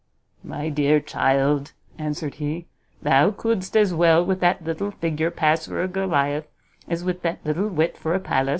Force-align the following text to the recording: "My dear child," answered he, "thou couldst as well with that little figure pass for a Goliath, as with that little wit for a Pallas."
"My 0.43 0.69
dear 0.69 0.99
child," 0.99 1.73
answered 1.99 2.33
he, 2.41 2.65
"thou 3.03 3.29
couldst 3.29 3.77
as 3.77 3.93
well 3.93 4.25
with 4.25 4.39
that 4.39 4.63
little 4.63 4.89
figure 4.89 5.29
pass 5.29 5.67
for 5.67 5.83
a 5.83 5.87
Goliath, 5.87 6.47
as 6.87 7.03
with 7.03 7.21
that 7.21 7.45
little 7.45 7.67
wit 7.67 7.99
for 7.99 8.15
a 8.15 8.19
Pallas." 8.19 8.49